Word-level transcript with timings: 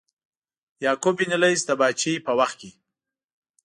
یعقوب 0.85 1.15
بن 1.19 1.31
لیث 1.41 1.61
د 1.65 1.69
پاچهۍ 1.79 2.13
په 2.25 2.31
وخت 2.39 2.55
کې. 2.61 2.71